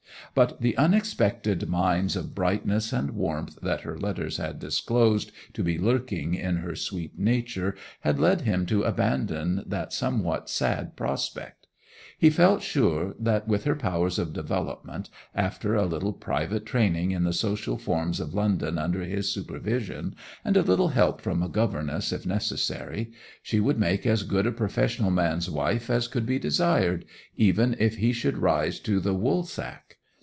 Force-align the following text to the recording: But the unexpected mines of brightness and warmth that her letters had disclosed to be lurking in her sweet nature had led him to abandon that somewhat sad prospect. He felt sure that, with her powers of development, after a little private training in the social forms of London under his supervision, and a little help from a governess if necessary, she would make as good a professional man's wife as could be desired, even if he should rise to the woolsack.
But 0.33 0.61
the 0.61 0.77
unexpected 0.77 1.67
mines 1.67 2.15
of 2.15 2.33
brightness 2.33 2.93
and 2.93 3.11
warmth 3.11 3.59
that 3.63 3.81
her 3.81 3.97
letters 3.97 4.37
had 4.37 4.59
disclosed 4.59 5.29
to 5.51 5.61
be 5.61 5.77
lurking 5.77 6.35
in 6.35 6.57
her 6.57 6.73
sweet 6.73 7.19
nature 7.19 7.75
had 7.99 8.17
led 8.17 8.41
him 8.41 8.65
to 8.67 8.83
abandon 8.83 9.61
that 9.67 9.91
somewhat 9.91 10.49
sad 10.49 10.95
prospect. 10.95 11.67
He 12.17 12.29
felt 12.29 12.61
sure 12.61 13.13
that, 13.19 13.45
with 13.49 13.65
her 13.65 13.75
powers 13.75 14.17
of 14.17 14.31
development, 14.31 15.09
after 15.35 15.75
a 15.75 15.85
little 15.85 16.13
private 16.13 16.65
training 16.65 17.11
in 17.11 17.25
the 17.25 17.33
social 17.33 17.77
forms 17.77 18.21
of 18.21 18.33
London 18.33 18.77
under 18.77 19.01
his 19.03 19.29
supervision, 19.33 20.15
and 20.45 20.55
a 20.55 20.61
little 20.61 20.89
help 20.89 21.19
from 21.19 21.43
a 21.43 21.49
governess 21.49 22.13
if 22.13 22.25
necessary, 22.25 23.11
she 23.43 23.59
would 23.59 23.77
make 23.77 24.05
as 24.07 24.23
good 24.23 24.47
a 24.47 24.53
professional 24.53 25.11
man's 25.11 25.49
wife 25.49 25.89
as 25.89 26.07
could 26.07 26.25
be 26.25 26.39
desired, 26.39 27.03
even 27.35 27.75
if 27.79 27.97
he 27.97 28.13
should 28.13 28.37
rise 28.37 28.79
to 28.79 29.01
the 29.01 29.13
woolsack. 29.15 29.97